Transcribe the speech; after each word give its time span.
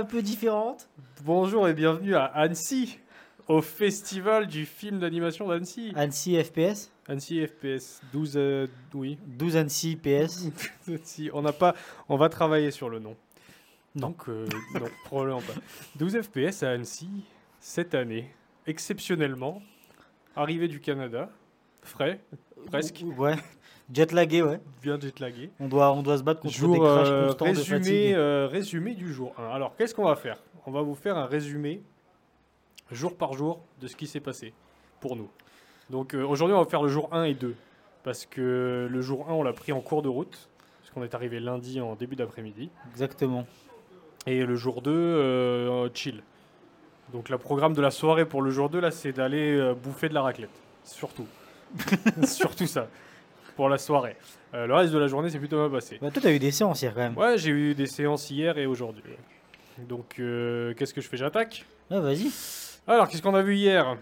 un 0.00 0.04
peu 0.04 0.22
différentes. 0.22 0.88
Bonjour 1.24 1.68
et 1.68 1.74
bienvenue 1.74 2.14
à 2.14 2.24
Annecy, 2.24 2.98
au 3.48 3.60
festival 3.60 4.46
du 4.46 4.64
film 4.64 4.98
d'animation 4.98 5.46
d'Annecy. 5.46 5.92
Annecy 5.94 6.42
FPS 6.42 6.90
Annecy 7.06 7.46
FPS 7.46 8.00
12, 8.10 8.32
euh, 8.36 8.66
oui. 8.94 9.18
12 9.26 9.56
Annecy 9.58 9.96
PS 9.96 10.46
Si, 11.02 11.28
on 11.34 11.42
n'a 11.42 11.52
pas, 11.52 11.74
on 12.08 12.16
va 12.16 12.30
travailler 12.30 12.70
sur 12.70 12.88
le 12.88 12.98
nom. 12.98 13.14
Non. 13.94 14.08
Donc, 14.08 14.26
euh, 14.30 14.46
non, 14.72 14.86
probablement 15.04 15.42
pas. 15.42 15.52
12 15.96 16.22
FPS 16.22 16.62
à 16.62 16.70
Annecy 16.70 17.10
cette 17.58 17.94
année, 17.94 18.30
exceptionnellement, 18.66 19.60
arrivé 20.34 20.66
du 20.66 20.80
Canada, 20.80 21.28
frais, 21.82 22.20
presque, 22.70 23.04
Ouais. 23.18 23.36
Jet 23.92 24.12
lagué, 24.12 24.42
ouais. 24.42 24.60
bien 24.82 24.98
jetlagué. 25.00 25.50
On 25.58 25.66
doit, 25.68 25.92
on 25.92 26.02
doit 26.02 26.16
se 26.18 26.22
battre 26.22 26.40
contre 26.40 26.54
des 26.54 26.58
Jour 26.60 26.76
crashs 26.76 27.08
euh, 27.08 27.26
constants 27.28 27.44
de 27.46 27.50
résumé, 27.50 27.78
fatigue. 27.78 28.14
euh, 28.14 28.48
résumé 28.50 28.94
du 28.94 29.12
jour 29.12 29.34
1. 29.38 29.48
Alors, 29.48 29.74
qu'est-ce 29.76 29.94
qu'on 29.94 30.04
va 30.04 30.14
faire? 30.16 30.38
On 30.66 30.70
va 30.70 30.82
vous 30.82 30.94
faire 30.94 31.16
un 31.16 31.26
résumé 31.26 31.82
jour 32.92 33.16
par 33.16 33.32
jour 33.32 33.60
de 33.80 33.88
ce 33.88 33.96
qui 33.96 34.06
s'est 34.06 34.20
passé 34.20 34.52
pour 35.00 35.16
nous. 35.16 35.28
Donc, 35.88 36.14
euh, 36.14 36.24
aujourd'hui, 36.24 36.54
on 36.54 36.62
va 36.62 36.68
faire 36.70 36.82
le 36.82 36.88
jour 36.88 37.08
1 37.12 37.24
et 37.24 37.34
2. 37.34 37.54
Parce 38.04 38.26
que 38.26 38.88
le 38.90 39.00
jour 39.02 39.28
1, 39.28 39.32
on 39.32 39.42
l'a 39.42 39.52
pris 39.52 39.72
en 39.72 39.80
cours 39.80 40.02
de 40.02 40.08
route. 40.08 40.48
Parce 40.80 40.90
qu'on 40.94 41.02
est 41.02 41.14
arrivé 41.14 41.40
lundi 41.40 41.80
en 41.80 41.94
début 41.96 42.16
d'après-midi. 42.16 42.70
Exactement. 42.92 43.46
Et 44.26 44.44
le 44.44 44.54
jour 44.54 44.82
2, 44.82 44.90
euh, 44.92 45.88
chill. 45.94 46.22
Donc, 47.12 47.28
le 47.28 47.38
programme 47.38 47.72
de 47.74 47.82
la 47.82 47.90
soirée 47.90 48.24
pour 48.24 48.40
le 48.40 48.50
jour 48.50 48.70
2, 48.70 48.78
là, 48.80 48.90
c'est 48.92 49.12
d'aller 49.12 49.56
euh, 49.56 49.74
bouffer 49.74 50.08
de 50.08 50.14
la 50.14 50.22
raclette. 50.22 50.50
Surtout. 50.84 51.26
Surtout 52.24 52.66
ça. 52.66 52.86
Pour 53.60 53.68
la 53.68 53.76
soirée. 53.76 54.16
Euh, 54.54 54.66
le 54.66 54.72
reste 54.74 54.90
de 54.90 54.96
la 54.98 55.06
journée, 55.06 55.28
c'est 55.28 55.38
plutôt 55.38 55.58
mal 55.58 55.70
passé. 55.70 55.98
Bah, 56.00 56.10
toi, 56.10 56.22
t'as 56.22 56.32
eu 56.32 56.38
des 56.38 56.50
séances 56.50 56.80
hier 56.80 56.94
quand 56.94 57.00
même. 57.02 57.14
Ouais, 57.18 57.36
j'ai 57.36 57.50
eu 57.50 57.74
des 57.74 57.84
séances 57.84 58.30
hier 58.30 58.56
et 58.56 58.64
aujourd'hui. 58.64 59.02
Donc, 59.86 60.18
euh, 60.18 60.72
qu'est-ce 60.72 60.94
que 60.94 61.02
je 61.02 61.06
fais? 61.10 61.18
J'attaque? 61.18 61.66
Ouais, 61.90 62.00
vas-y. 62.00 62.30
Alors, 62.86 63.06
qu'est-ce 63.06 63.20
qu'on 63.20 63.34
a 63.34 63.42
vu 63.42 63.56
hier? 63.56 63.98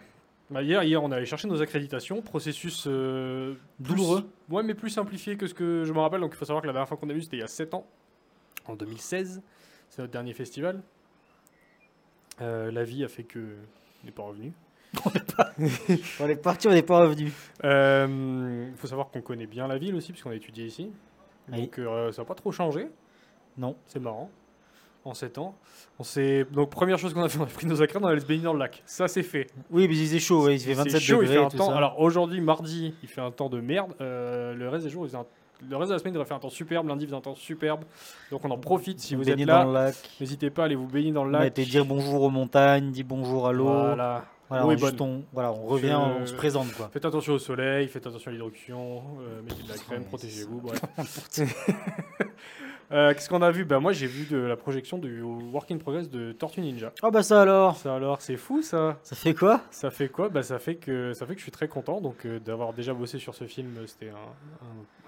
Bah, 0.49 0.63
hier, 0.63 0.85
hier, 0.85 1.03
on 1.03 1.11
est 1.11 1.17
allé 1.17 1.27
chercher 1.27 1.49
nos 1.49 1.61
accréditations. 1.61 2.23
Processus 2.23 2.85
euh, 2.87 3.55
plus- 3.83 3.95
Douloureux. 3.97 4.31
Ouais, 4.49 4.63
mais 4.63 4.75
plus 4.75 4.91
simplifié 4.91 5.37
que 5.37 5.49
ce 5.49 5.55
que 5.55 5.83
je 5.85 5.93
me 5.93 5.99
rappelle. 5.99 6.21
Donc, 6.21 6.35
il 6.35 6.37
faut 6.37 6.45
savoir 6.45 6.63
que 6.63 6.69
la 6.69 6.73
dernière 6.73 6.87
fois 6.87 6.97
qu'on 6.97 7.11
a 7.11 7.13
vu, 7.13 7.23
c'était 7.23 7.39
il 7.39 7.41
y 7.41 7.43
a 7.43 7.49
7 7.49 7.75
ans, 7.75 7.85
en 8.67 8.77
2016. 8.77 9.43
C'est 9.91 10.03
notre 10.03 10.13
dernier 10.13 10.35
festival. 10.35 10.81
La 12.39 12.85
vie 12.85 13.03
a 13.03 13.09
fait 13.09 13.25
que 13.25 13.57
n'est 14.05 14.13
pas 14.13 14.23
revenu. 14.23 14.53
On 16.21 16.29
est 16.29 16.37
parti, 16.43 16.69
on 16.69 16.73
n'est 16.73 16.83
pas 16.83 17.01
revenu. 17.01 17.33
Il 17.63 18.77
faut 18.77 18.87
savoir 18.87 19.11
qu'on 19.11 19.21
connaît 19.21 19.47
bien 19.47 19.67
la 19.67 19.79
ville 19.79 19.95
aussi, 19.95 20.13
puisqu'on 20.13 20.31
a 20.31 20.35
étudié 20.35 20.65
ici. 20.67 20.91
Oui. 21.53 21.63
Donc, 21.63 21.79
euh, 21.79 22.13
ça 22.13 22.23
n'a 22.23 22.27
pas 22.27 22.35
trop 22.35 22.53
changé. 22.53 22.89
Non. 23.57 23.77
C'est 23.87 24.01
marrant. 24.01 24.31
En 25.05 25.15
7 25.15 25.39
ans. 25.39 25.55
On. 25.99 26.05
Donc, 26.53 26.71
première 26.71 26.99
chose 26.99 27.15
qu'on 27.15 27.23
a 27.23 27.29
fait, 27.29 27.39
on 27.39 27.45
a 27.45 27.47
pris 27.47 27.67
nos 27.67 27.81
accrètes, 27.81 28.03
on 28.03 28.07
allait 28.07 28.21
se 28.21 28.27
baigner 28.27 28.43
dans 28.45 28.53
le 28.53 28.59
lac. 28.59 28.83
Ça, 28.85 29.09
c'est 29.09 29.23
fait. 29.23 29.47
Oui, 29.71 29.89
mais 29.89 29.95
il 29.95 30.05
faisait 30.07 30.19
chaud, 30.19 30.45
ouais, 30.45 30.57
il 30.57 30.61
fait 30.61 30.75
27 30.75 30.93
C'est 30.93 31.01
chaud, 31.01 31.21
degrés. 31.23 31.35
il 31.35 31.39
fait 31.39 31.45
un 31.45 31.49
temps. 31.49 31.75
Alors, 31.75 31.99
aujourd'hui, 32.01 32.41
mardi, 32.41 32.95
il 33.03 33.09
fait 33.09 33.21
un 33.23 33.31
temps 33.31 33.49
de 33.49 33.61
merde. 33.61 33.95
Euh, 34.01 34.55
le 34.55 34.69
reste 34.69 34.85
des 34.85 34.91
jours, 34.91 35.05
il 35.07 35.09
faisait 35.09 35.19
un- 35.19 35.27
le 35.69 35.77
reste 35.77 35.89
de 35.89 35.95
la 35.95 35.99
semaine, 35.99 36.13
il 36.13 36.15
devrait 36.15 36.27
faire 36.29 36.37
un 36.37 36.41
temps 36.41 36.51
superbe. 36.51 36.87
Lundi, 36.89 37.05
il 37.05 37.07
faisait 37.07 37.17
un 37.17 37.21
temps 37.23 37.35
superbe. 37.35 37.85
Donc, 38.31 38.45
on 38.45 38.51
en 38.51 38.59
profite. 38.59 39.01
Si 39.01 39.15
vous 39.15 39.23
êtes 39.23 39.37
Baigner 39.37 39.47
là, 39.47 39.91
n'hésitez 40.21 40.51
pas 40.51 40.63
à 40.63 40.65
aller 40.67 40.75
vous 40.77 40.87
baigner 40.89 41.13
dans 41.13 41.25
le 41.25 41.31
lac. 41.33 41.47
été 41.47 41.65
dire 41.65 41.85
bonjour 41.87 42.23
aux 42.23 42.31
montagnes, 42.31 42.91
dit 42.91 43.03
bonjour 43.05 43.49
à 43.49 43.53
l'eau. 43.53 43.65
Voilà. 43.65 44.25
Voilà, 44.49 44.63
L'eau 44.65 44.71
on, 44.73 44.77
juste 44.79 45.03
voilà, 45.33 45.53
on 45.53 45.67
revient, 45.67 45.99
Je- 46.17 46.23
on 46.23 46.27
se 46.27 46.35
présente 46.35 46.73
quoi. 46.73 46.89
Faites 46.93 47.05
attention 47.05 47.35
au 47.35 47.39
soleil, 47.39 47.87
faites 47.89 48.07
attention 48.07 48.31
à 48.31 48.33
l'hydrocution, 48.33 49.03
euh, 49.21 49.43
mettez 49.43 49.63
de 49.63 49.69
la 49.69 49.75
crème, 49.77 50.01
mais 50.01 50.07
protégez-vous. 50.07 50.63
Euh, 52.91 53.13
Qu'est-ce 53.13 53.29
qu'on 53.29 53.43
a 53.43 53.51
vu? 53.51 53.67
Bah, 53.67 53.81
Moi, 53.81 53.93
j'ai 53.93 54.07
vu 54.07 54.25
de 54.25 54.39
la 54.39 54.57
projection 54.57 54.97
du 54.97 55.21
Work 55.21 55.71
in 55.71 55.77
Progress 55.77 56.09
de 56.09 56.33
Tortue 56.33 56.63
Ninja. 56.63 56.91
Ah 57.03 57.11
bah 57.11 57.23
ça 57.23 57.43
alors. 57.43 57.77
Ça 57.77 57.95
alors, 57.95 58.23
c'est 58.23 58.39
fou 58.39 58.63
ça. 58.63 58.97
Ça 59.03 59.15
fait 59.15 59.35
quoi? 59.35 59.61
Ça 59.71 59.91
fait 59.91 60.09
quoi? 60.09 60.31
Bah, 60.31 60.43
ça, 60.43 60.59
fait 60.59 60.77
que, 60.77 61.13
ça 61.13 61.27
fait 61.27 61.35
que 61.35 61.39
je 61.41 61.43
suis 61.43 61.53
très 61.53 61.69
content 61.69 62.01
donc 62.01 62.25
euh, 62.25 62.41
d'avoir 62.41 62.73
déjà 62.73 62.95
bossé 62.95 63.19
sur 63.19 63.35
ce 63.35 63.45
film, 63.45 63.75
euh, 63.77 63.87
c'était 63.87 64.09
un, 64.09 64.15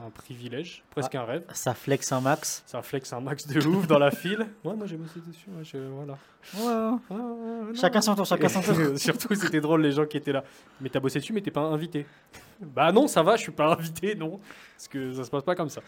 un- 0.07 0.11
privilège, 0.11 0.83
presque 0.91 1.15
un 1.15 1.25
rêve. 1.25 1.45
Ça 1.53 1.75
flex 1.75 2.11
un 2.13 2.21
max. 2.21 2.63
Ça 2.67 2.83
flex 2.83 3.13
un 3.13 3.21
max 3.21 3.47
de 3.47 3.67
ouf 3.67 3.87
dans 3.87 3.99
la 3.99 4.11
file. 4.11 4.47
Ouais, 4.65 4.75
moi 4.75 4.87
j'ai 4.87 4.97
bossé 4.97 5.21
dessus, 5.27 5.47
ouais, 5.57 5.65
je- 5.65 5.79
voilà. 5.79 6.17
Ouais, 6.59 7.17
Ouais, 7.17 7.75
Chacun 7.81 8.01
son 8.01 8.15
tour, 8.15 8.25
chacun 8.27 8.49
son 8.49 8.61
tour. 8.63 8.75
Surtout, 8.99 9.35
c'était 9.35 9.61
drôle 9.61 9.83
les 9.83 9.93
gens 9.93 10.07
qui 10.07 10.17
étaient 10.17 10.33
là. 10.33 10.45
Mais 10.81 10.89
t'as 10.89 11.01
bossé 11.01 11.19
dessus, 11.21 11.33
mais 11.33 11.41
t'es 11.41 11.51
pas 11.51 11.61
invité. 11.61 12.07
bah 12.61 12.93
non, 12.93 13.07
ça 13.09 13.23
va, 13.23 13.37
je 13.37 13.43
suis 13.43 13.53
pas 13.53 13.73
invité, 13.75 14.15
non. 14.15 14.41
Parce 14.77 14.89
que 14.89 15.13
ça 15.13 15.25
se 15.25 15.31
passe 15.31 15.43
pas 15.45 15.55
comme 15.55 15.69
ça. 15.71 15.81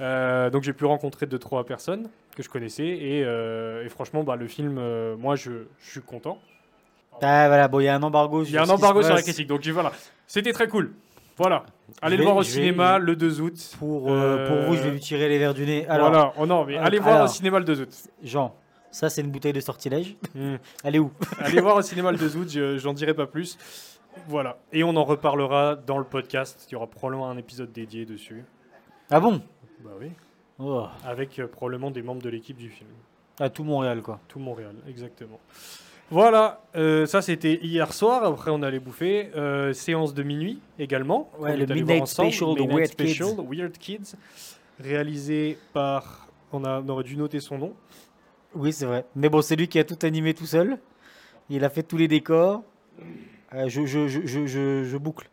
Euh, 0.00 0.50
donc 0.50 0.64
j'ai 0.64 0.72
pu 0.72 0.84
rencontrer 0.86 1.26
deux 1.26 1.38
trois 1.38 1.64
personnes 1.64 2.08
que 2.34 2.42
je 2.42 2.48
connaissais 2.48 2.84
et, 2.84 3.22
euh, 3.24 3.84
et 3.84 3.88
franchement 3.88 4.24
bah, 4.24 4.34
le 4.34 4.48
film 4.48 4.76
euh, 4.76 5.16
moi 5.16 5.36
je, 5.36 5.52
je 5.78 5.88
suis 5.92 6.00
content 6.00 6.40
Ah 7.22 7.46
voilà, 7.46 7.68
bon, 7.68 7.78
il 7.78 7.84
y 7.84 7.88
a 7.88 7.94
un 7.94 8.02
embargo. 8.02 8.42
il 8.42 8.50
y 8.50 8.58
a 8.58 8.62
un 8.62 8.68
embargo 8.68 9.02
sur 9.02 9.14
la 9.14 9.22
critique 9.22 9.46
donc 9.46 9.64
voilà 9.68 9.92
c'était 10.26 10.52
très 10.52 10.66
cool 10.66 10.90
voilà 11.36 11.64
allez 12.02 12.16
le 12.16 12.24
voir 12.24 12.36
au 12.36 12.40
vais- 12.40 12.44
cinéma 12.44 12.98
le 12.98 13.16
2 13.16 13.40
août 13.40 13.76
Pour, 13.78 14.10
euh, 14.12 14.46
pour 14.46 14.56
vous, 14.68 14.76
je 14.76 14.82
vais 14.82 14.90
lui 14.90 15.00
tirer 15.00 15.28
les 15.28 15.38
verres 15.38 15.54
du 15.54 15.66
nez. 15.66 15.86
Alors, 15.88 16.10
voilà 16.10 16.32
oh 16.38 16.46
non 16.46 16.64
mais 16.64 16.76
euh, 16.78 16.82
allez 16.84 16.98
voir 16.98 17.24
au 17.24 17.28
cinéma 17.28 17.58
le 17.58 17.64
2 17.64 17.80
août 17.82 17.94
Jean, 18.22 18.54
ça 18.90 19.10
c'est 19.10 19.20
une 19.22 19.30
bouteille 19.30 19.52
de 19.52 19.60
sortilège. 19.60 20.16
Hmm. 20.34 20.56
Est 20.84 20.98
où? 20.98 21.10
Allez 21.40 21.60
voir 21.60 21.76
au 21.76 21.82
cinéma 21.82 22.12
le 22.12 22.18
2 22.18 22.36
août, 22.36 22.48
je- 22.50 22.78
j'en 22.78 22.92
dirai 22.94 23.14
pas 23.14 23.26
plus. 23.26 23.58
Voilà. 24.28 24.58
Et 24.72 24.84
on 24.84 24.94
en 24.96 25.02
reparlera 25.04 25.74
dans 25.74 25.98
le 25.98 26.04
podcast. 26.04 26.66
Il 26.68 26.74
y 26.74 26.76
aura 26.76 26.86
probablement 26.86 27.28
un 27.28 27.36
épisode 27.36 27.72
dédié 27.72 28.06
dessus. 28.06 28.44
Ah 29.10 29.18
bon? 29.18 29.42
Bah 29.84 29.90
oui. 30.00 30.12
oh. 30.60 30.86
Avec 31.04 31.38
euh, 31.40 31.48
probablement 31.48 31.90
des 31.90 32.00
membres 32.02 32.22
de 32.22 32.28
l'équipe 32.30 32.56
du 32.56 32.70
film. 32.70 32.88
À 33.40 33.50
tout 33.50 33.64
Montréal 33.64 34.02
quoi. 34.02 34.20
Tout 34.28 34.38
Montréal, 34.38 34.76
exactement. 34.88 35.40
Voilà, 36.10 36.60
euh, 36.76 37.06
ça 37.06 37.22
c'était 37.22 37.58
hier 37.62 37.92
soir. 37.92 38.24
Après, 38.24 38.50
on 38.50 38.62
allait 38.62 38.78
bouffer. 38.78 39.30
Euh, 39.36 39.72
séance 39.72 40.14
de 40.14 40.22
minuit 40.22 40.60
également. 40.78 41.30
Ouais, 41.38 41.56
le 41.56 41.66
Midnight 41.66 42.02
ensemble. 42.02 42.30
Special 42.30 42.50
Midnight 42.50 42.70
Weird 42.76 42.90
Special, 42.92 43.28
Kids. 43.36 43.42
Weird 43.50 43.78
Kids. 43.78 44.14
Réalisé 44.80 45.58
par. 45.72 46.28
On, 46.52 46.62
a, 46.64 46.80
on 46.80 46.88
aurait 46.88 47.04
dû 47.04 47.16
noter 47.16 47.40
son 47.40 47.58
nom. 47.58 47.72
Oui, 48.54 48.72
c'est 48.72 48.86
vrai. 48.86 49.04
Mais 49.16 49.28
bon, 49.28 49.42
c'est 49.42 49.56
lui 49.56 49.66
qui 49.66 49.78
a 49.78 49.84
tout 49.84 49.98
animé 50.02 50.34
tout 50.34 50.46
seul. 50.46 50.78
Il 51.50 51.64
a 51.64 51.68
fait 51.70 51.82
tous 51.82 51.96
les 51.96 52.06
décors. 52.06 52.62
Euh, 53.54 53.68
je, 53.68 53.84
je, 53.86 54.06
je, 54.06 54.20
je, 54.24 54.46
je- 54.46 54.84
je 54.84 54.96
boucle. 54.96 55.28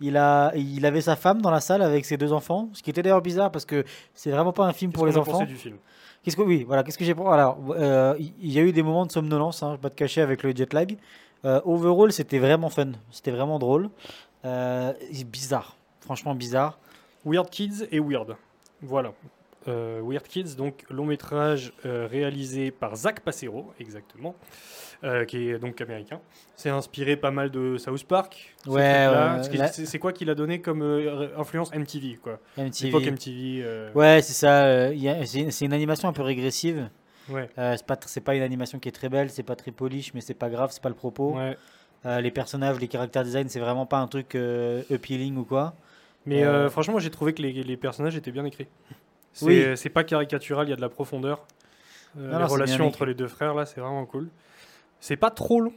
Il, 0.00 0.16
a, 0.16 0.52
il 0.56 0.84
avait 0.86 1.00
sa 1.00 1.14
femme 1.14 1.40
dans 1.40 1.52
la 1.52 1.60
salle 1.60 1.80
avec 1.80 2.04
ses 2.04 2.16
deux 2.16 2.32
enfants, 2.32 2.68
ce 2.72 2.82
qui 2.82 2.90
était 2.90 3.02
d'ailleurs 3.02 3.22
bizarre 3.22 3.52
parce 3.52 3.64
que 3.64 3.84
c'est 4.12 4.30
vraiment 4.30 4.52
pas 4.52 4.64
un 4.66 4.72
film 4.72 4.90
pour 4.92 5.06
les 5.06 5.16
enfants. 5.16 5.44
du 5.44 5.54
film? 5.54 5.76
Qu'est-ce 6.24 6.36
que 6.36 6.42
oui, 6.42 6.64
voilà, 6.64 6.82
qu'est-ce 6.82 6.96
que 6.96 7.04
j'ai 7.04 7.12
alors 7.12 7.58
euh, 7.68 8.14
il 8.18 8.50
y 8.50 8.58
a 8.58 8.62
eu 8.62 8.72
des 8.72 8.82
moments 8.82 9.04
de 9.04 9.12
somnolence, 9.12 9.62
hein, 9.62 9.72
je 9.72 9.72
vais 9.72 9.82
pas 9.82 9.90
te 9.90 9.94
cacher 9.94 10.22
avec 10.22 10.42
le 10.42 10.56
jet 10.56 10.72
lag. 10.72 10.96
Euh, 11.44 11.60
overall, 11.66 12.10
c'était 12.12 12.38
vraiment 12.38 12.70
fun, 12.70 12.92
c'était 13.10 13.30
vraiment 13.30 13.58
drôle. 13.58 13.90
Euh, 14.46 14.94
bizarre, 15.26 15.76
franchement 16.00 16.34
bizarre. 16.34 16.78
Weird 17.26 17.50
Kids 17.50 17.86
et 17.92 18.00
Weird. 18.00 18.36
Voilà. 18.80 19.12
Euh, 19.66 20.00
Weird 20.02 20.26
Kids, 20.28 20.56
donc 20.56 20.84
long 20.90 21.06
métrage 21.06 21.72
euh, 21.86 22.06
réalisé 22.10 22.70
par 22.70 22.96
Zach 22.96 23.20
Passero, 23.20 23.72
exactement, 23.80 24.34
euh, 25.04 25.24
qui 25.24 25.48
est 25.48 25.58
donc 25.58 25.80
américain. 25.80 26.20
C'est 26.54 26.68
inspiré 26.68 27.16
pas 27.16 27.30
mal 27.30 27.50
de 27.50 27.78
South 27.78 28.04
Park. 28.04 28.54
ce 28.64 28.70
Ouais, 28.70 28.82
truc-là. 29.06 29.40
ouais, 29.40 29.48
que 29.48 29.56
la- 29.56 29.68
C'est 29.68 29.86
c'est 29.86 29.98
quoi 29.98 30.12
qu'il 30.12 30.28
a 30.28 30.34
donné 30.34 30.60
comme 30.60 30.82
euh, 30.82 31.28
influence 31.38 31.70
MTV, 31.72 32.18
quoi? 32.22 32.38
MTV. 32.58 33.10
MTV. 33.10 33.64
Ouais, 33.94 34.20
c'est 34.22 34.34
ça. 34.34 34.90
c'est 35.24 35.50
c'est 35.50 35.64
une 35.64 35.72
animation 35.72 36.08
un 36.08 36.12
peu 36.12 36.22
régressive. 36.22 36.88
ouais. 37.30 37.48
C'est 37.56 37.86
pas 37.86 37.98
c'est 38.04 38.20
pas 38.20 38.34
une 38.34 38.42
animation 38.42 38.78
qui 38.78 38.88
est 38.90 38.92
très 38.92 39.08
belle, 39.08 39.30
c'est 39.30 39.42
pas 39.42 39.56
très 39.56 39.70
polish, 39.70 40.12
mais 40.12 40.20
c'est 40.20 40.34
pas 40.34 40.50
grave, 40.50 40.70
c'est 40.72 40.82
pas 40.82 40.90
le 40.90 40.94
propos. 40.94 41.36
ouais. 41.36 41.56
Les 42.20 42.30
personnages, 42.30 42.78
les 42.80 42.88
caractères 42.88 43.24
design, 43.24 43.48
c'est 43.48 43.60
vraiment 43.60 43.86
pas 43.86 43.96
un 43.96 44.08
truc 44.08 44.34
appealing 44.92 45.38
ou 45.38 45.44
quoi. 45.44 45.74
Mais 46.26 46.44
franchement, 46.68 46.98
j'ai 46.98 47.08
trouvé 47.10 47.32
que 47.32 47.40
les, 47.40 47.52
les 47.62 47.76
personnages 47.78 48.14
étaient 48.14 48.30
bien 48.32 48.44
écrits. 48.44 48.66
C'est 49.34 49.44
Oui. 49.44 49.76
c'est 49.76 49.90
pas 49.90 50.04
caricatural, 50.04 50.66
il 50.66 50.70
y 50.70 50.72
a 50.72 50.76
de 50.76 50.80
la 50.80 50.88
profondeur. 50.88 51.44
Euh, 52.18 52.30
Non, 52.32 52.38
les 52.38 52.42
non, 52.44 52.48
c'est 52.48 52.54
bien 52.54 52.54
relations 52.64 52.86
entre 52.86 53.04
les 53.04 53.14
deux 53.14 53.28
frères, 53.28 53.54
là, 53.54 53.66
c'est 53.66 53.80
vraiment 53.80 54.06
cool. 54.06 54.28
C'est 55.00 55.16
pas 55.16 55.30
trop 55.30 55.60
long. 55.60 55.72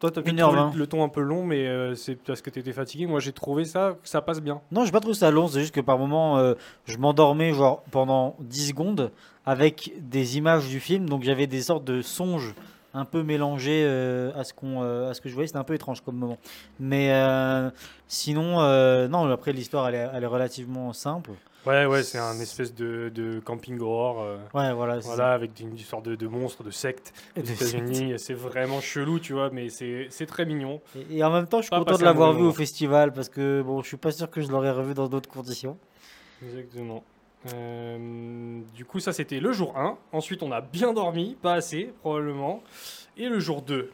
Toi, 0.00 0.10
t'as 0.10 0.22
peut-être 0.22 0.34
1h20. 0.36 0.40
trouvé 0.62 0.78
le, 0.78 0.86
ton 0.86 1.04
un 1.04 1.08
peu 1.08 1.20
long, 1.20 1.44
mais 1.44 1.66
euh, 1.66 1.94
c'est 1.94 2.14
parce 2.16 2.40
que 2.42 2.48
t'étais 2.50 2.72
fatigué. 2.72 3.06
Moi, 3.06 3.20
j'ai 3.20 3.32
trouvé 3.32 3.64
ça, 3.64 3.96
ça 4.02 4.20
passe 4.22 4.40
bien. 4.40 4.60
Non, 4.72 4.84
j'ai 4.84 4.92
pas 4.92 5.00
trouvé 5.00 5.14
ça 5.14 5.30
long, 5.30 5.46
c'est 5.46 5.60
juste 5.60 5.74
que 5.74 5.80
par 5.80 5.98
moment, 5.98 6.38
euh, 6.38 6.54
je 6.86 6.96
m'endormais 6.96 7.52
genre 7.52 7.82
pendant 7.90 8.34
10 8.40 8.68
secondes 8.68 9.12
avec 9.46 9.92
des 10.00 10.36
images 10.38 10.68
du 10.68 10.80
film, 10.80 11.08
donc 11.08 11.22
j'avais 11.22 11.46
des 11.46 11.62
sortes 11.62 11.84
de 11.84 12.00
songes 12.02 12.54
un 12.92 13.04
peu 13.04 13.22
mélangés 13.22 13.84
euh, 13.84 14.32
à, 14.34 14.42
ce 14.42 14.52
qu'on, 14.52 14.82
euh, 14.82 15.10
à 15.10 15.14
ce 15.14 15.20
que 15.20 15.28
je 15.28 15.34
voyais, 15.34 15.46
c'était 15.46 15.58
un 15.58 15.64
peu 15.64 15.74
étrange 15.74 16.00
comme 16.00 16.16
moment. 16.16 16.38
Mais 16.80 17.12
euh, 17.12 17.70
sinon, 18.08 18.60
euh, 18.60 19.06
non, 19.06 19.30
après 19.30 19.52
l'histoire, 19.52 19.86
elle 19.88 19.94
est, 19.94 20.08
elle 20.14 20.24
est 20.24 20.26
relativement 20.26 20.92
simple. 20.92 21.30
Ouais, 21.66 21.84
ouais, 21.86 22.02
c'est 22.02 22.18
un 22.18 22.38
espèce 22.40 22.74
de, 22.74 23.10
de 23.14 23.38
camping 23.40 23.78
horror. 23.80 24.22
euh, 24.22 24.38
Ouais, 24.54 24.72
voilà. 24.72 24.98
voilà, 25.00 25.32
avec 25.32 25.58
une 25.60 25.74
histoire 25.74 26.00
de, 26.00 26.14
de 26.14 26.26
monstres, 26.26 26.62
de 26.64 26.70
sectes 26.70 27.12
Et 27.36 27.40
aux 27.40 27.44
États-Unis. 27.44 28.14
C'est 28.18 28.32
vraiment 28.34 28.80
chelou, 28.80 29.18
tu 29.20 29.34
vois, 29.34 29.50
mais 29.50 29.68
c'est 29.68 30.08
très 30.26 30.46
mignon. 30.46 30.80
Et, 31.10 31.18
et 31.18 31.24
en 31.24 31.30
même 31.30 31.46
temps, 31.46 31.58
je 31.58 31.66
suis 31.66 31.70
content 31.76 31.98
de 31.98 32.04
l'avoir 32.04 32.32
vu 32.32 32.42
au 32.44 32.52
festival 32.52 33.12
parce 33.12 33.28
que 33.28 33.62
bon, 33.62 33.82
je 33.82 33.88
suis 33.88 33.96
pas 33.98 34.10
sûr 34.10 34.30
que 34.30 34.40
je 34.40 34.48
l'aurais 34.50 34.70
revu 34.70 34.94
dans 34.94 35.08
d'autres 35.08 35.28
conditions. 35.28 35.76
Exactement. 36.42 37.04
Euh, 37.54 38.60
du 38.74 38.84
coup, 38.84 39.00
ça 39.00 39.12
c'était 39.12 39.40
le 39.40 39.52
jour 39.52 39.76
1. 39.76 39.96
Ensuite, 40.12 40.42
on 40.42 40.52
a 40.52 40.60
bien 40.60 40.92
dormi, 40.92 41.36
pas 41.40 41.54
assez 41.54 41.92
probablement. 42.00 42.62
Et 43.16 43.28
le 43.28 43.38
jour 43.38 43.62
2. 43.62 43.90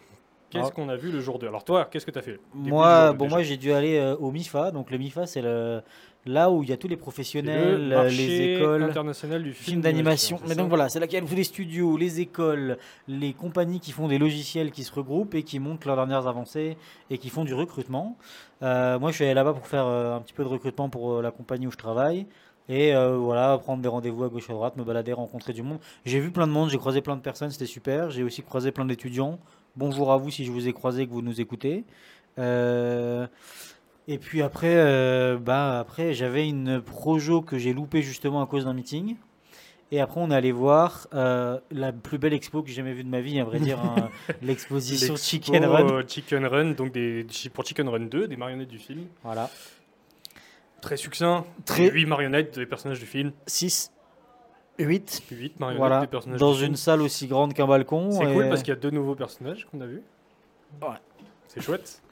Qu'est-ce 0.51 0.69
Ah. 0.69 0.71
qu'on 0.71 0.89
a 0.89 0.97
vu 0.97 1.11
le 1.11 1.21
jour 1.21 1.39
2 1.41 1.49
Alors 1.49 1.65
toi, 1.65 1.85
qu'est-ce 1.91 2.07
que 2.07 2.11
tu 2.13 2.19
as 2.19 2.23
fait 2.23 2.39
Moi, 2.55 3.13
bon, 3.13 3.29
moi 3.29 3.43
j'ai 3.43 3.57
dû 3.57 3.73
aller 3.73 3.99
euh, 3.99 4.17
au 4.17 4.31
MIFA. 4.31 4.71
Donc 4.71 4.91
le 4.91 4.99
MIFA, 4.99 5.27
c'est 5.27 5.43
le... 5.43 5.83
là 6.27 6.51
où 6.51 6.63
il 6.63 6.69
y 6.69 6.73
a 6.73 6.77
tous 6.77 6.89
les 6.89 6.97
professionnels, 6.97 7.89
le 7.89 7.97
euh, 7.97 8.09
les 8.09 8.57
écoles. 8.57 8.83
international 8.83 9.43
du 9.43 9.53
Film 9.53 9.65
film 9.65 9.81
d'animation. 9.81 10.41
Mais 10.49 10.55
donc 10.55 10.69
voilà, 10.69 10.89
c'est 10.89 11.01
là 11.01 11.07
qu'il 11.07 11.19
y 11.19 11.23
a 11.23 11.27
tous 11.27 11.35
les 11.35 11.45
studios, 11.45 11.97
les 11.97 12.21
écoles, 12.21 12.79
les 13.09 13.33
compagnies 13.33 13.81
qui 13.81 13.93
font 13.93 14.09
des 14.09 14.19
logiciels 14.19 14.71
qui 14.71 14.85
se 14.85 14.93
regroupent 14.93 15.35
et 15.35 15.43
qui 15.43 15.59
montrent 15.59 15.87
leurs 15.87 15.97
dernières 15.97 16.27
avancées 16.27 16.77
et 17.11 17.19
qui 17.19 17.31
font 17.31 17.45
du 17.45 17.55
recrutement. 17.55 18.17
Euh, 18.63 18.99
moi, 18.99 19.11
je 19.11 19.17
suis 19.17 19.25
allé 19.25 19.35
là-bas 19.35 19.53
pour 19.53 19.67
faire 19.67 19.87
euh, 19.87 20.17
un 20.17 20.21
petit 20.21 20.35
peu 20.35 20.43
de 20.43 20.49
recrutement 20.49 20.89
pour 20.89 21.23
la 21.23 21.31
compagnie 21.31 21.67
où 21.67 21.73
je 21.73 21.77
travaille. 21.77 22.27
Et 22.69 22.95
euh, 22.95 23.17
voilà, 23.17 23.59
prendre 23.59 23.81
des 23.81 23.89
rendez-vous 23.89 24.25
à 24.25 24.29
gauche 24.29 24.51
à 24.51 24.53
droite, 24.53 24.77
me 24.77 24.83
balader, 24.85 25.13
rencontrer 25.13 25.53
du 25.53 25.63
monde. 25.63 25.79
J'ai 26.05 26.19
vu 26.19 26.33
plein 26.33 26.47
de 26.47 26.53
monde, 26.53 26.71
j'ai 26.71 26.79
croisé 26.79 27.01
plein 27.01 27.17
de 27.17 27.21
personnes, 27.21 27.51
c'était 27.51 27.67
super. 27.67 28.11
J'ai 28.11 28.25
aussi 28.25 28.43
croisé 28.43 28.73
plein 28.73 28.85
d'étudiants. 28.85 29.39
Bonjour 29.77 30.13
à 30.13 30.17
vous 30.17 30.31
si 30.31 30.45
je 30.45 30.51
vous 30.51 30.67
ai 30.67 30.73
croisé 30.73 31.03
et 31.03 31.07
que 31.07 31.13
vous 31.13 31.23
nous 31.23 31.41
écoutez. 31.41 31.85
Euh, 32.39 33.27
et 34.09 34.19
puis 34.19 34.43
après, 34.43 34.75
euh, 34.77 35.39
bah 35.39 35.79
après 35.81 36.15
j'avais 36.15 36.49
une 36.49 36.81
projo 36.81 37.43
que 37.43 37.59
j'ai 37.59 37.73
loupée 37.73 38.03
justement 38.03 38.43
à 38.43 38.47
cause 38.47 38.65
d'un 38.65 38.75
meeting. 38.75 39.17
Et 39.93 40.01
après, 40.01 40.21
on 40.21 40.33
est 40.33 40.35
allé 40.35 40.51
voir 40.51 41.07
euh, 41.15 41.61
la 41.71 41.93
plus 41.93 42.19
belle 42.19 42.33
expo 42.35 42.61
que 42.61 42.69
j'ai 42.69 42.75
jamais 42.75 42.93
vue 42.93 43.05
de 43.05 43.09
ma 43.09 43.21
vie, 43.21 43.39
à 43.39 43.45
vrai 43.45 43.61
dire, 43.61 43.79
hein, 43.79 44.09
l'exposition 44.43 45.13
L'expo, 45.15 45.29
Chicken 45.31 45.65
Run. 45.65 45.89
euh, 45.89 46.03
Chicken 46.05 46.45
Run, 46.45 46.71
donc 46.73 46.91
des, 46.91 47.25
pour 47.55 47.65
Chicken 47.65 47.89
Run 47.89 48.01
2, 48.07 48.27
des 48.27 48.37
marionnettes 48.37 48.67
du 48.69 48.81
film. 48.81 49.07
Voilà. 49.23 49.49
Très 50.81 50.97
succinct. 50.97 51.45
Très- 51.65 51.89
8 51.89 52.05
marionnettes 52.07 52.59
des 52.59 52.67
personnages 52.67 52.99
du 52.99 53.07
film. 53.07 53.31
6, 53.47 53.93
8. 54.81 55.23
8 55.31 55.61
marionnettes 55.61 55.79
Voilà. 55.79 56.01
des 56.01 56.07
personnages 56.09 56.41
Dans 56.41 56.51
du 56.53 56.59
film. 56.59 56.71
une 56.71 56.77
salle 56.77 57.01
aussi 57.03 57.29
grande 57.29 57.55
qu'un 57.55 57.69
balcon. 57.69 58.11
C'est 58.11 58.29
et- 58.29 58.33
cool 58.35 58.49
parce 58.49 58.63
qu'il 58.65 58.71
y 58.75 58.77
a 58.77 58.81
deux 58.81 58.91
nouveaux 58.91 59.15
personnages 59.15 59.67
qu'on 59.71 59.81
a 59.83 59.87
vus. 59.87 60.03
Ouais. 60.83 60.89
C'est 61.47 61.61
chouette. 61.63 62.03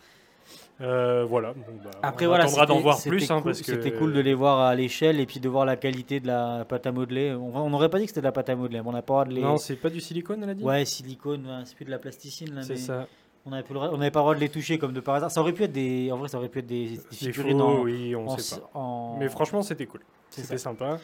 Euh, 0.81 1.25
voilà. 1.25 1.53
Bon, 1.53 1.63
bah, 1.85 1.91
Après, 2.03 2.27
on 2.27 2.31
voilà, 2.31 2.45
attendra 2.45 2.67
d'en 2.67 2.75
c'était- 2.75 2.83
voir 2.83 2.97
c'était 2.97 3.11
plus 3.11 3.31
hein, 3.31 3.37
cool, 3.37 3.45
parce 3.53 3.61
que 3.61 3.67
C'était 3.67 3.93
cool 3.93 4.13
de 4.13 4.21
les 4.21 4.35
voir 4.35 4.59
à 4.61 4.75
l'échelle 4.75 5.21
et 5.21 5.27
puis 5.27 5.39
de 5.39 5.49
voir 5.49 5.65
la 5.65 5.77
qualité 5.77 6.19
de 6.21 6.27
la 6.27 6.65
pâte 6.69 6.87
à 6.87 6.93
modeler. 6.93 7.33
On 7.33 7.71
n'aurait 7.71 7.89
pas 7.91 7.99
dit 7.99 8.05
que 8.05 8.11
c'était 8.11 8.21
de 8.23 8.27
la 8.27 8.33
pâte 8.33 8.49
à 8.49 8.57
modeler, 8.57 8.81
mais 8.83 8.89
on 8.89 8.93
n'a 8.93 9.03
pas 9.03 9.25
le 9.25 9.25
droit 9.25 9.25
de 9.27 9.35
les. 9.35 9.41
Non, 9.43 9.57
c'est 9.57 9.77
pas 9.77 9.89
du 9.91 10.01
silicone, 10.01 10.43
elle 10.43 10.51
a 10.51 10.55
dit? 10.55 10.65
Ouais, 10.65 10.85
silicone, 10.85 11.47
ouais, 11.47 11.63
c'est 11.65 11.77
plus 11.77 11.85
de 11.85 11.91
la 11.93 11.99
plasticine 11.99 12.61
c'est 12.63 12.71
mais 12.75 12.77
ça. 12.77 13.07
On 13.47 13.51
n'avait 13.51 13.63
pas, 13.63 13.69
le 13.69 13.75
droit- 13.75 13.91
on 13.93 13.99
n'avait 13.99 14.11
pas 14.11 14.21
le 14.21 14.25
droit 14.25 14.35
de 14.35 14.41
les 14.41 14.49
toucher 14.49 14.79
comme 14.79 14.93
de 14.95 15.01
par 15.01 15.15
hasard. 15.17 15.31
Ça 15.31 15.41
aurait 15.43 15.53
pu 15.53 15.63
être 15.65 15.73
des. 15.73 16.11
En 16.11 16.17
vrai, 16.17 16.29
ça 16.29 16.39
aurait 16.39 16.49
pu 16.49 16.59
être 16.61 16.67
des, 16.67 16.89
des 16.89 17.01
C'est 17.11 17.27
figurines 17.27 17.59
faux, 17.59 17.65
en- 17.65 17.83
oui, 17.83 18.17
on 18.17 18.27
en- 18.27 18.39
sait 18.39 18.57
pas. 18.59 18.71
en- 18.75 19.17
Mais 19.21 19.29
franchement, 19.29 19.63
c'était 19.63 19.87
cool. 19.87 20.01
C'était 20.31 20.59
sympa. 20.59 20.99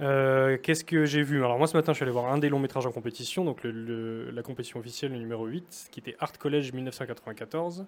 Euh, 0.00 0.58
Qu'est-ce 0.62 0.84
que 0.84 1.04
j'ai 1.06 1.22
vu? 1.22 1.44
Alors 1.44 1.58
moi 1.58 1.66
ce 1.66 1.76
matin 1.76 1.92
je 1.92 1.96
suis 1.96 2.02
allé 2.04 2.12
voir 2.12 2.32
un 2.32 2.38
des 2.38 2.48
longs 2.48 2.60
métrages 2.60 2.86
en 2.86 2.92
compétition, 2.92 3.44
donc 3.44 3.64
le- 3.64 3.72
le- 3.72 4.30
la 4.30 4.42
compétition 4.42 4.78
officielle 4.78 5.10
le 5.12 5.18
numéro 5.18 5.44
8, 5.46 5.88
qui 5.90 5.98
était 5.98 6.14
Art 6.20 6.38
College 6.38 6.72
1994, 6.72 7.84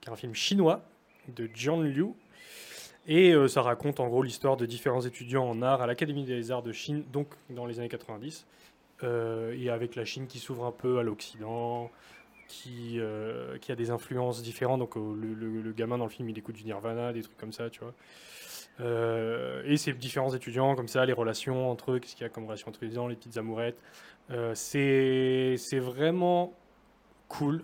qui 0.00 0.08
est 0.08 0.12
un 0.12 0.16
film 0.16 0.34
chinois 0.34 0.82
de 1.28 1.48
Jian 1.54 1.80
Liu. 1.80 2.14
Et 3.06 3.32
euh, 3.32 3.48
ça 3.48 3.62
raconte 3.62 4.00
en 4.00 4.08
gros 4.08 4.22
l'histoire 4.22 4.56
de 4.56 4.66
différents 4.66 5.00
étudiants 5.00 5.48
en 5.48 5.62
art 5.62 5.80
à 5.80 5.86
l'Académie 5.86 6.24
des 6.24 6.50
arts 6.50 6.62
de 6.62 6.72
Chine, 6.72 7.04
donc 7.10 7.28
dans 7.48 7.64
les 7.64 7.78
années 7.78 7.88
90, 7.88 8.46
euh, 9.04 9.56
et 9.58 9.70
avec 9.70 9.94
la 9.94 10.04
Chine 10.04 10.26
qui 10.26 10.38
s'ouvre 10.38 10.64
un 10.64 10.72
peu 10.72 10.98
à 10.98 11.02
l'Occident, 11.02 11.90
qui, 12.48 12.98
euh, 12.98 13.56
a 13.68 13.74
des 13.74 13.90
influences 13.90 14.42
différentes. 14.42 14.80
Donc 14.80 14.96
euh, 14.96 15.14
le, 15.14 15.72
gamin 15.72 15.98
dans 15.98 16.04
le 16.04 16.10
film 16.10 16.28
il 16.28 16.38
écoute 16.38 16.56
du 16.56 16.64
Nirvana, 16.64 17.12
des 17.12 17.22
trucs 17.22 17.36
comme 17.36 17.52
ça, 17.52 17.70
tu 17.70 17.80
vois. 17.80 17.94
Et 19.64 19.76
ces 19.76 19.92
différents 19.92 20.34
étudiants, 20.34 20.74
comme 20.76 20.88
ça, 20.88 21.04
les 21.04 21.12
relations 21.12 21.70
entre 21.70 21.92
eux, 21.92 21.98
qu'est-ce 21.98 22.14
qu'il 22.14 22.22
y 22.22 22.26
a 22.26 22.28
comme 22.28 22.44
relation 22.44 22.68
entre 22.68 22.80
les 22.82 22.88
étudiants, 22.88 23.08
les 23.08 23.16
petites 23.16 23.36
amourettes. 23.36 23.80
C'est 24.54 25.56
vraiment 25.72 26.52
cool. 27.28 27.62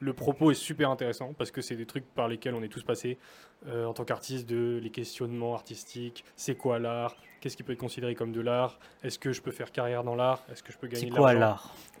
Le 0.00 0.12
propos 0.12 0.50
est 0.50 0.54
super 0.54 0.90
intéressant 0.90 1.32
parce 1.32 1.50
que 1.50 1.60
c'est 1.62 1.76
des 1.76 1.86
trucs 1.86 2.04
par 2.14 2.28
lesquels 2.28 2.54
on 2.54 2.62
est 2.62 2.68
tous 2.68 2.82
passés 2.82 3.18
euh, 3.66 3.86
en 3.86 3.94
tant 3.94 4.04
qu'artiste, 4.04 4.48
de 4.48 4.78
les 4.82 4.90
questionnements 4.90 5.54
artistiques. 5.54 6.24
C'est 6.36 6.54
quoi 6.54 6.78
l'art? 6.78 7.16
Qu'est-ce 7.40 7.56
qui 7.56 7.62
peut 7.62 7.72
être 7.72 7.78
considéré 7.78 8.14
comme 8.14 8.32
de 8.32 8.40
l'art? 8.40 8.78
Est-ce 9.02 9.18
que 9.18 9.32
je 9.32 9.40
peux 9.40 9.50
faire 9.52 9.72
carrière 9.72 10.04
dans 10.04 10.14
l'art? 10.14 10.42
Est-ce 10.52 10.62
que 10.62 10.72
je 10.72 10.78
peux 10.78 10.86
gagner 10.86 11.04
C'est 11.06 11.10
de 11.10 11.14
quoi 11.16 11.32
l'argent? 11.32 11.40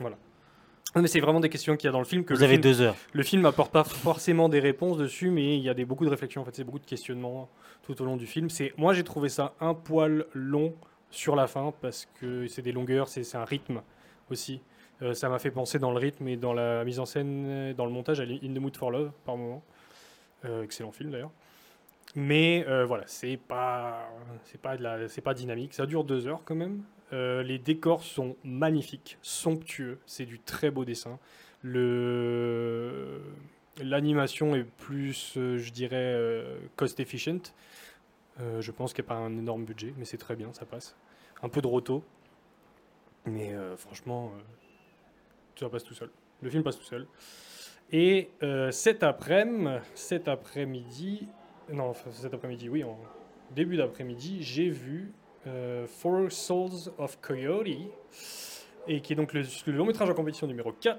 l'art? 0.00 0.10
Non, 0.94 1.02
Mais 1.02 1.08
c'est 1.08 1.20
vraiment 1.20 1.40
des 1.40 1.48
questions 1.48 1.76
qu'il 1.76 1.86
y 1.86 1.88
a 1.88 1.92
dans 1.92 1.98
le 1.98 2.04
film 2.04 2.24
que 2.24 2.34
Vous 2.34 2.40
le 2.40 2.44
avez 2.44 2.54
film- 2.54 2.62
deux 2.62 2.80
heures. 2.82 2.96
le 3.12 3.22
film 3.22 3.42
n'apporte 3.42 3.72
pas 3.72 3.84
forcément 3.84 4.48
des 4.48 4.60
réponses 4.60 4.96
dessus, 4.98 5.30
mais 5.30 5.56
il 5.56 5.62
y 5.62 5.68
a 5.68 5.74
des, 5.74 5.84
beaucoup 5.84 6.04
de 6.04 6.10
réflexions, 6.10 6.42
en 6.42 6.44
fait, 6.44 6.54
c'est 6.54 6.64
beaucoup 6.64 6.78
de 6.78 6.86
questionnements 6.86 7.48
tout 7.82 8.00
au 8.00 8.04
long 8.04 8.16
du 8.16 8.26
film. 8.26 8.48
C'est, 8.50 8.72
moi, 8.76 8.92
j'ai 8.94 9.04
trouvé 9.04 9.28
ça 9.28 9.54
un 9.60 9.74
poil 9.74 10.26
long 10.32 10.74
sur 11.10 11.34
la 11.36 11.46
fin, 11.46 11.72
parce 11.80 12.06
que 12.20 12.46
c'est 12.46 12.62
des 12.62 12.72
longueurs, 12.72 13.08
c'est, 13.08 13.24
c'est 13.24 13.36
un 13.38 13.44
rythme 13.44 13.82
aussi. 14.30 14.60
Euh, 15.02 15.14
ça 15.14 15.28
m'a 15.28 15.38
fait 15.38 15.50
penser 15.50 15.78
dans 15.78 15.90
le 15.90 15.98
rythme 15.98 16.26
et 16.28 16.36
dans 16.36 16.54
la 16.54 16.84
mise 16.84 17.00
en 17.00 17.04
scène, 17.04 17.44
euh, 17.46 17.74
dans 17.74 17.84
le 17.84 17.92
montage, 17.92 18.20
à 18.20 18.24
In 18.24 18.54
the 18.54 18.58
Mood 18.58 18.76
for 18.76 18.90
Love, 18.90 19.12
par 19.24 19.36
moment. 19.36 19.62
Euh, 20.44 20.62
excellent 20.62 20.92
film, 20.92 21.10
d'ailleurs. 21.10 21.32
Mais 22.14 22.64
voilà, 22.86 23.04
c'est 23.06 23.36
pas, 23.36 24.08
c'est 24.44 24.60
pas, 24.60 24.78
de 24.78 24.82
la, 24.82 25.06
c'est 25.08 25.20
pas 25.20 25.34
dynamique. 25.34 25.74
Ça 25.74 25.84
dure 25.84 26.02
deux 26.02 26.26
heures 26.26 26.40
quand 26.46 26.54
même. 26.54 26.82
Les 27.12 27.58
décors 27.58 28.02
sont 28.02 28.36
magnifiques, 28.42 29.18
somptueux. 29.20 29.98
C'est 30.06 30.24
du 30.24 30.38
très 30.38 30.70
beau 30.70 30.86
dessin. 30.86 31.18
Le 31.62 33.20
l'animation 33.82 34.56
est 34.56 34.64
plus, 34.64 35.32
je 35.34 35.70
dirais, 35.72 36.18
cost 36.76 37.00
efficient. 37.00 37.52
Je 38.38 38.70
pense 38.70 38.94
qu'il 38.94 39.04
n'y 39.04 39.08
a 39.08 39.12
pas 39.12 39.20
un 39.20 39.36
énorme 39.36 39.66
budget, 39.66 39.92
mais 39.98 40.06
c'est 40.06 40.16
très 40.16 40.36
bien, 40.36 40.54
ça 40.54 40.64
passe. 40.64 40.96
Un 41.42 41.50
peu 41.50 41.60
de 41.60 41.66
roto, 41.66 42.02
mais 43.26 43.52
franchement, 43.76 44.32
ça 45.58 45.68
passe 45.68 45.84
tout 45.84 45.94
seul. 45.94 46.10
Le 46.42 46.50
film 46.50 46.62
passe 46.62 46.78
tout 46.78 46.84
seul. 46.84 47.06
Et 47.92 48.30
euh, 48.42 48.70
cet 48.70 49.02
après-midi, 49.02 51.28
non, 51.72 51.92
cet 52.10 52.34
après-midi, 52.34 52.68
oui, 52.68 52.84
en 52.84 52.98
début 53.54 53.76
d'après-midi, 53.76 54.42
j'ai 54.42 54.68
vu 54.68 55.12
euh, 55.46 55.86
Four 55.86 56.32
Souls 56.32 56.92
of 56.98 57.20
Coyote, 57.20 57.66
et 58.88 59.00
qui 59.00 59.12
est 59.12 59.16
donc 59.16 59.32
le, 59.32 59.42
le 59.66 59.72
long 59.72 59.86
métrage 59.86 60.10
en 60.10 60.14
compétition 60.14 60.46
numéro 60.46 60.72
4, 60.72 60.98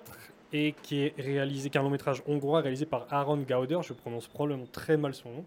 et 0.53 0.73
qui 0.81 1.01
est 1.01 1.13
réalisé, 1.17 1.69
qui 1.69 1.77
est 1.77 1.81
un 1.81 1.83
long 1.83 1.89
métrage 1.89 2.23
hongrois 2.25 2.61
réalisé 2.61 2.85
par 2.85 3.07
Aaron 3.11 3.37
Gauder, 3.37 3.79
je 3.83 3.93
prononce 3.93 4.27
probablement 4.27 4.67
très 4.71 4.95
mal 4.95 5.13
son 5.13 5.29
nom, 5.29 5.45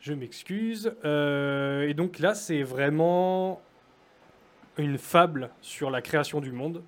je 0.00 0.12
m'excuse. 0.12 0.92
Euh, 1.04 1.88
et 1.88 1.94
donc 1.94 2.18
là, 2.18 2.34
c'est 2.34 2.62
vraiment 2.62 3.60
une 4.76 4.98
fable 4.98 5.50
sur 5.60 5.90
la 5.90 6.02
création 6.02 6.40
du 6.40 6.52
monde, 6.52 6.82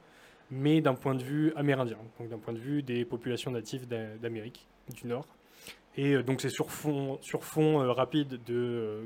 mais 0.53 0.83
d'un 0.83 0.95
point 0.95 1.15
de 1.15 1.23
vue 1.23 1.53
amérindien, 1.57 1.97
donc 2.19 2.29
d'un 2.29 2.39
point 2.39 2.53
de 2.53 2.59
vue 2.59 2.83
des 2.83 3.07
populations 3.07 3.51
natives 3.51 3.89
d'A- 3.89 4.19
d'Amérique 4.19 4.69
du 4.95 5.07
Nord. 5.07 5.27
Et 5.97 6.13
euh, 6.13 6.23
donc 6.23 6.43
c'est 6.43 6.51
sur 6.51 6.71
fond, 6.71 7.19
sur 7.23 7.43
fond 7.43 7.81
euh, 7.81 7.93
rapide 7.93 8.39
de 8.45 8.55
euh, 8.55 9.05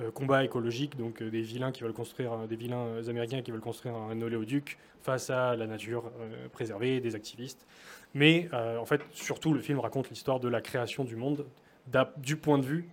euh, 0.00 0.10
combat 0.10 0.44
écologique, 0.44 0.94
donc 0.96 1.22
des 1.22 1.40
vilains 1.40 1.72
qui 1.72 1.82
veulent 1.82 1.94
construire, 1.94 2.46
des 2.46 2.56
vilains 2.56 3.08
américains 3.08 3.40
qui 3.40 3.50
veulent 3.50 3.60
construire 3.60 3.96
un 3.96 4.20
oléoduc 4.20 4.76
face 5.00 5.30
à 5.30 5.56
la 5.56 5.66
nature 5.66 6.12
préservée, 6.52 7.00
des 7.00 7.14
activistes. 7.14 7.66
Mais 8.12 8.48
en 8.52 8.84
fait, 8.84 9.00
surtout, 9.12 9.54
le 9.54 9.60
film 9.60 9.78
raconte 9.78 10.10
l'histoire 10.10 10.40
de 10.40 10.48
la 10.48 10.60
création 10.60 11.04
du 11.04 11.16
monde 11.16 11.46
du 12.16 12.36
point 12.36 12.58
de 12.58 12.64
vue 12.64 12.88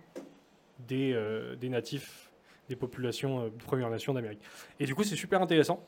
des, 0.86 1.18
des 1.58 1.68
natifs, 1.68 2.30
des 2.68 2.76
populations 2.76 3.44
de 3.44 3.64
Premières 3.64 3.90
Nations 3.90 4.14
d'Amérique. 4.14 4.40
Et 4.78 4.86
du 4.86 4.94
coup, 4.94 5.02
c'est 5.02 5.16
super 5.16 5.42
intéressant 5.42 5.84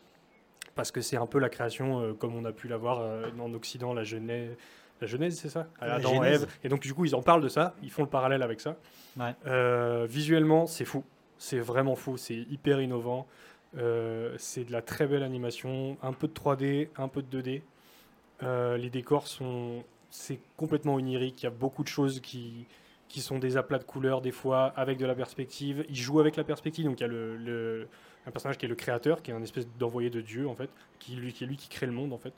parce 0.77 0.93
que 0.93 1.01
c'est 1.01 1.17
un 1.17 1.27
peu 1.27 1.41
la 1.41 1.49
création 1.49 2.01
euh, 2.01 2.13
comme 2.13 2.37
on 2.37 2.45
a 2.45 2.53
pu 2.53 2.69
l'avoir 2.69 3.01
euh, 3.01 3.29
en 3.41 3.53
Occident, 3.55 3.93
la 3.93 4.05
Genèse. 4.05 4.57
La 5.01 5.07
Genèse, 5.07 5.39
c'est 5.39 5.49
ça? 5.49 5.67
La 5.81 5.95
Adam, 5.97 6.15
Genèse. 6.15 6.43
Ève. 6.45 6.59
Et 6.65 6.69
donc, 6.69 6.81
du 6.81 6.95
coup, 6.95 7.05
ils 7.05 7.15
en 7.15 7.23
parlent 7.23 7.43
de 7.43 7.49
ça, 7.49 7.75
ils 7.83 7.91
font 7.91 8.03
le 8.03 8.09
parallèle 8.09 8.43
avec 8.43 8.61
ça. 8.61 8.77
Ouais. 9.19 9.35
Euh, 9.47 10.07
visuellement, 10.09 10.67
c'est 10.67 10.85
fou. 10.85 11.05
C'est 11.39 11.59
vraiment 11.59 11.97
fou. 11.97 12.17
C'est 12.17 12.37
hyper 12.37 12.81
innovant. 12.81 13.27
Euh, 13.77 14.35
c'est 14.39 14.65
de 14.65 14.73
la 14.73 14.81
très 14.81 15.07
belle 15.07 15.23
animation. 15.23 15.99
Un 16.03 16.13
peu 16.13 16.29
de 16.29 16.33
3D, 16.33 16.89
un 16.97 17.09
peu 17.09 17.23
de 17.23 17.43
2D. 17.43 17.63
Euh, 18.43 18.77
les 18.77 18.91
décors 18.91 19.27
sont. 19.27 19.83
C'est 20.11 20.39
complètement 20.57 20.95
onirique. 20.95 21.43
Il 21.43 21.45
y 21.45 21.49
a 21.49 21.51
beaucoup 21.51 21.83
de 21.83 21.89
choses 21.89 22.21
qui, 22.21 22.67
qui 23.09 23.21
sont 23.21 23.39
des 23.39 23.57
aplats 23.57 23.79
de 23.79 23.85
couleurs, 23.85 24.21
des 24.21 24.33
fois, 24.33 24.73
avec 24.77 24.99
de 24.99 25.07
la 25.07 25.15
perspective. 25.15 25.85
Ils 25.89 25.97
jouent 25.97 26.21
avec 26.21 26.37
la 26.37 26.45
perspective. 26.45 26.85
Donc, 26.87 26.99
il 27.01 27.03
y 27.03 27.05
a 27.05 27.09
le, 27.09 27.37
le- 27.37 27.89
un 28.27 28.31
personnage 28.33 28.59
qui 28.59 28.67
est 28.67 28.69
le 28.69 28.75
créateur, 28.75 29.23
qui 29.23 29.31
est 29.31 29.35
un 29.35 29.43
espèce 29.43 29.69
d'envoyé 29.79 30.11
de 30.11 30.21
Dieu, 30.21 30.49
en 30.49 30.55
fait, 30.57 30.69
qui, 30.99 31.15
lui, 31.15 31.33
qui 31.33 31.45
est 31.45 31.47
lui 31.47 31.57
qui 31.57 31.69
crée 31.69 31.87
le 31.87 31.93
monde, 31.93 32.13
en 32.13 32.19
fait. 32.19 32.33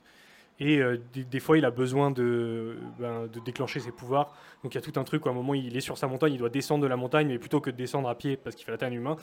Et 0.60 0.78
euh, 0.80 0.98
des, 1.12 1.22
des 1.24 1.40
fois, 1.40 1.56
il 1.56 1.64
a 1.64 1.70
besoin 1.70 2.10
de, 2.10 2.76
ben, 2.98 3.26
de 3.32 3.38
déclencher 3.40 3.78
ses 3.80 3.92
pouvoirs. 3.92 4.34
Donc 4.64 4.74
il 4.74 4.76
y 4.76 4.78
a 4.78 4.80
tout 4.82 4.98
un 4.98 5.04
truc 5.04 5.24
où 5.24 5.28
à 5.28 5.32
un 5.32 5.34
moment, 5.34 5.54
il 5.54 5.76
est 5.76 5.80
sur 5.80 5.96
sa 5.96 6.08
montagne, 6.08 6.32
il 6.32 6.38
doit 6.38 6.48
descendre 6.48 6.82
de 6.82 6.88
la 6.88 6.96
montagne, 6.96 7.28
mais 7.28 7.38
plutôt 7.38 7.60
que 7.60 7.70
de 7.70 7.76
descendre 7.76 8.08
à 8.08 8.16
pied 8.16 8.36
parce 8.36 8.56
qu'il 8.56 8.64
fait 8.66 8.72
la 8.72 8.76
taille 8.78 8.96
humain, 8.96 9.16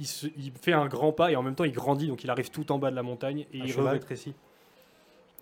il, 0.00 0.06
se- 0.08 0.26
il 0.36 0.50
fait 0.60 0.72
un 0.72 0.86
grand 0.88 1.12
pas 1.12 1.30
et 1.30 1.36
en 1.36 1.44
même 1.44 1.54
temps, 1.54 1.62
il 1.62 1.70
grandit. 1.72 2.08
Donc 2.08 2.24
il 2.24 2.28
arrive 2.30 2.50
tout 2.50 2.72
en 2.72 2.78
bas 2.78 2.90
de 2.90 2.96
la 2.96 3.04
montagne 3.04 3.46
et 3.54 3.60
À 3.60 3.64
il 3.66 3.72
cheval. 3.72 3.92
rétrécit. 3.94 4.34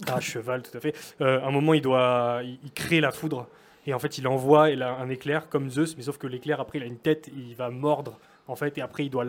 Ah, 0.06 0.20
cheval, 0.20 0.62
tout 0.62 0.76
à 0.76 0.80
fait. 0.80 0.94
Euh, 1.22 1.40
à 1.40 1.46
un 1.46 1.50
moment, 1.50 1.72
il 1.72 1.80
doit, 1.80 2.40
il, 2.44 2.58
il 2.62 2.70
crée 2.72 3.00
la 3.00 3.10
foudre 3.10 3.48
et 3.88 3.94
en 3.94 3.98
fait, 3.98 4.18
il 4.18 4.28
envoie 4.28 4.68
il 4.68 4.82
a 4.82 4.94
un 4.94 5.08
éclair 5.08 5.48
comme 5.48 5.70
Zeus, 5.70 5.96
mais 5.96 6.02
sauf 6.02 6.18
que 6.18 6.26
l'éclair 6.26 6.60
après, 6.60 6.76
il 6.76 6.82
a 6.82 6.86
une 6.86 6.98
tête, 6.98 7.30
il 7.34 7.54
va 7.54 7.70
mordre 7.70 8.18
en 8.46 8.54
fait, 8.54 8.76
et 8.76 8.82
après, 8.82 9.06
il, 9.06 9.10
doit 9.10 9.24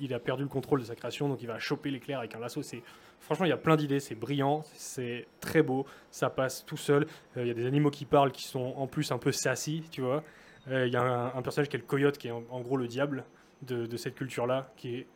il, 0.00 0.14
a 0.14 0.18
perdu 0.18 0.42
le 0.42 0.48
contrôle 0.48 0.80
de 0.80 0.86
sa 0.86 0.94
création, 0.94 1.28
donc 1.28 1.42
il 1.42 1.48
va 1.48 1.58
choper 1.58 1.90
l'éclair 1.90 2.18
avec 2.18 2.34
un 2.34 2.40
lasso. 2.40 2.62
C'est 2.62 2.82
Franchement, 3.20 3.44
il 3.44 3.50
y 3.50 3.52
a 3.52 3.58
plein 3.58 3.76
d'idées, 3.76 4.00
c'est 4.00 4.14
brillant, 4.14 4.62
c'est 4.74 5.26
très 5.40 5.62
beau, 5.62 5.84
ça 6.10 6.30
passe 6.30 6.64
tout 6.64 6.76
seul. 6.78 7.06
Euh, 7.36 7.42
Il 7.42 7.48
y 7.48 7.50
a 7.50 7.54
des 7.54 7.66
animaux 7.66 7.90
qui 7.90 8.06
parlent 8.06 8.32
qui 8.32 8.44
sont 8.44 8.72
en 8.76 8.86
plus 8.86 9.12
un 9.12 9.18
peu 9.18 9.32
sassy, 9.32 9.82
tu 9.90 10.00
vois. 10.00 10.22
Euh, 10.70 10.86
Il 10.86 10.92
y 10.92 10.96
a 10.96 11.32
un, 11.34 11.42
personnage 11.42 11.68
qui 11.68 11.76
est 11.76 11.80
le 11.80 11.84
coyote, 11.84 12.16
qui 12.16 12.28
est 12.28 12.30
en, 12.30 12.60
gros 12.60 12.76
le 12.78 12.86
diable 12.86 13.24
de, 13.62 13.84
de 13.84 13.96
cette 13.98 14.14
culture-là, 14.14 14.72
qui 14.76 14.94
est 14.94 15.06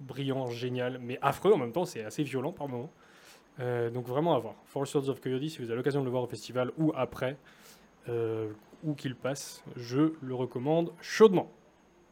brillant, 0.00 0.50
génial, 0.50 0.98
mais 1.00 1.18
affreux 1.22 1.52
en 1.52 1.58
même 1.58 1.72
temps, 1.72 1.86
c'est 1.86 2.04
assez 2.04 2.24
violent 2.24 2.52
par 2.52 2.68
moments. 2.68 2.90
Euh, 3.60 3.90
donc 3.90 4.06
vraiment 4.06 4.34
à 4.34 4.38
voir. 4.38 4.54
Four 4.66 4.86
Swords 4.86 5.08
of 5.08 5.20
Coyote, 5.20 5.48
si 5.48 5.58
vous 5.58 5.64
avez 5.64 5.76
l'occasion 5.76 6.00
de 6.00 6.06
le 6.06 6.10
voir 6.10 6.22
au 6.22 6.26
festival 6.26 6.70
ou 6.78 6.92
après, 6.96 7.36
euh, 8.08 8.48
ou 8.84 8.94
qu'il 8.94 9.14
passe, 9.14 9.62
je 9.76 10.12
le 10.20 10.34
recommande 10.34 10.92
chaudement. 11.00 11.50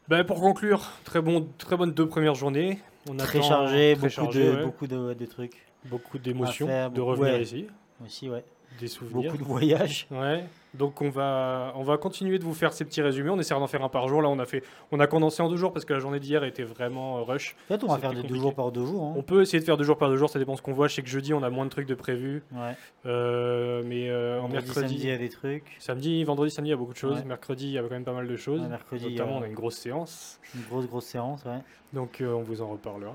Ben, 0.07 0.23
pour 0.23 0.39
conclure, 0.41 0.91
très, 1.03 1.21
bon, 1.21 1.47
très 1.57 1.77
bonnes 1.77 1.91
deux 1.93 2.07
premières 2.07 2.35
journées. 2.35 2.79
On 3.09 3.15
Très 3.17 3.39
attend- 3.39 3.47
chargé, 3.47 3.93
très 3.93 3.95
beaucoup, 3.95 4.09
chargé, 4.09 4.45
de, 4.45 4.55
ouais. 4.55 4.63
beaucoup 4.65 4.87
de, 4.87 5.13
de 5.13 5.25
trucs 5.25 5.65
beaucoup 5.85 6.17
d'émotions 6.19 6.67
de 6.89 7.01
revenir 7.01 7.33
ouais. 7.33 7.41
ici, 7.41 7.67
aussi, 8.05 8.29
ouais. 8.29 8.43
Des 8.79 8.87
souvenirs. 8.87 9.31
Beaucoup 9.31 9.43
de 9.43 9.47
voyages. 9.47 10.07
Ouais. 10.11 10.43
Donc 10.73 11.01
on 11.01 11.09
va, 11.09 11.73
on 11.75 11.83
va 11.83 11.97
continuer 11.97 12.39
de 12.39 12.45
vous 12.45 12.53
faire 12.53 12.71
ces 12.71 12.85
petits 12.85 13.01
résumés. 13.01 13.29
On 13.29 13.37
essaiera 13.39 13.59
d'en 13.59 13.67
faire 13.67 13.83
un 13.83 13.89
par 13.89 14.07
jour. 14.07 14.21
Là, 14.21 14.29
on 14.29 14.39
a 14.39 14.45
fait, 14.45 14.63
on 14.91 14.99
a 15.01 15.07
condensé 15.07 15.41
en 15.43 15.49
deux 15.49 15.57
jours 15.57 15.73
parce 15.73 15.83
que 15.83 15.91
la 15.93 15.99
journée 15.99 16.19
d'hier 16.21 16.45
était 16.45 16.63
vraiment 16.63 17.17
euh, 17.17 17.21
rush. 17.23 17.55
En 17.65 17.73
fait, 17.77 17.83
on 17.83 17.87
va 17.87 17.97
faire 17.97 18.13
de 18.13 18.21
deux 18.21 18.35
jours 18.35 18.55
par 18.55 18.71
deux 18.71 18.85
jours. 18.85 19.03
hein. 19.03 19.13
On 19.17 19.21
peut 19.21 19.41
essayer 19.41 19.59
de 19.59 19.65
faire 19.65 19.75
deux 19.75 19.83
jours 19.83 19.97
par 19.97 20.09
deux 20.09 20.15
jours. 20.15 20.29
Ça 20.29 20.39
dépend 20.39 20.55
ce 20.55 20.61
qu'on 20.61 20.71
voit. 20.71 20.87
Je 20.87 20.95
sais 20.95 21.01
que 21.01 21.09
jeudi, 21.09 21.33
on 21.33 21.43
a 21.43 21.49
moins 21.49 21.65
de 21.65 21.69
trucs 21.69 21.87
de 21.87 21.93
prévus. 21.95 22.41
Ouais. 22.53 22.73
Euh, 23.05 23.83
mais 23.85 24.09
euh, 24.09 24.37
en 24.39 24.43
Vendredi, 24.47 24.65
mercredi, 24.65 24.79
samedi, 24.87 25.03
il 25.03 25.09
y 25.09 25.11
a 25.11 25.17
des 25.17 25.29
trucs. 25.29 25.75
samedi, 25.79 26.23
vendredi, 26.23 26.51
samedi, 26.51 26.69
il 26.69 26.71
y 26.71 26.73
a 26.73 26.77
beaucoup 26.77 26.93
de 26.93 26.97
choses. 26.97 27.17
Ouais. 27.19 27.25
Mercredi, 27.25 27.65
il 27.67 27.71
y 27.73 27.77
a 27.77 27.81
quand 27.81 27.91
même 27.91 28.05
pas 28.05 28.13
mal 28.13 28.27
de 28.27 28.35
choses. 28.37 28.61
Ouais, 28.61 28.67
mercredi, 28.69 29.09
Notamment, 29.11 29.35
euh, 29.35 29.39
on 29.39 29.43
a 29.43 29.47
une 29.47 29.53
grosse 29.55 29.75
séance. 29.77 30.39
Une 30.55 30.61
grosse, 30.69 30.87
grosse 30.87 31.05
séance, 31.05 31.43
ouais. 31.45 31.59
Donc 31.91 32.21
euh, 32.21 32.33
on 32.33 32.43
vous 32.43 32.61
en 32.61 32.67
reparlera. 32.69 33.13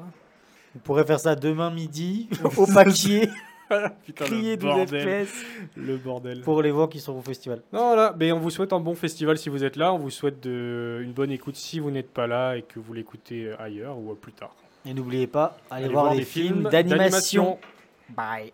On 0.74 0.78
pourrait 0.80 1.06
faire 1.06 1.20
ça 1.20 1.34
demain 1.34 1.70
midi, 1.70 2.28
au 2.58 2.66
papier, 2.66 3.30
Putain, 4.04 4.24
crier 4.24 4.52
le 4.52 4.56
12 4.56 4.74
bordel. 4.74 5.26
FPS 5.26 5.44
Le 5.76 5.96
bordel. 5.96 6.40
pour 6.42 6.62
les 6.62 6.70
voix 6.70 6.88
qui 6.88 7.00
sont 7.00 7.14
au 7.14 7.22
festival. 7.22 7.62
Non, 7.72 7.88
voilà, 7.88 8.14
mais 8.18 8.32
on 8.32 8.38
vous 8.38 8.50
souhaite 8.50 8.72
un 8.72 8.80
bon 8.80 8.94
festival 8.94 9.38
si 9.38 9.48
vous 9.48 9.64
êtes 9.64 9.76
là. 9.76 9.92
On 9.92 9.98
vous 9.98 10.10
souhaite 10.10 10.40
de, 10.40 11.00
une 11.02 11.12
bonne 11.12 11.30
écoute 11.30 11.56
si 11.56 11.80
vous 11.80 11.90
n'êtes 11.90 12.10
pas 12.10 12.26
là 12.26 12.56
et 12.56 12.62
que 12.62 12.78
vous 12.78 12.92
l'écoutez 12.92 13.52
ailleurs 13.58 13.98
ou 13.98 14.12
euh, 14.12 14.14
plus 14.14 14.32
tard. 14.32 14.54
Et 14.84 14.94
n'oubliez 14.94 15.26
pas, 15.26 15.56
allez, 15.70 15.84
Allez 15.84 15.92
voir, 15.92 16.04
voir 16.04 16.14
les 16.14 16.20
des 16.20 16.26
films 16.26 16.46
films 16.46 16.70
d'animation. 16.70 17.58
Bye. 18.10 18.52